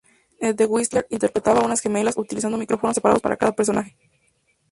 En 0.39 0.55
"The 0.57 0.65
Whistler" 0.65 1.05
interpretaba 1.11 1.59
a 1.59 1.63
unas 1.65 1.79
gemelas, 1.79 2.17
utilizando 2.17 2.57
micrófonos 2.57 2.95
separados 2.95 3.21
para 3.21 3.37
cada 3.37 3.51
personaje. 3.51 3.95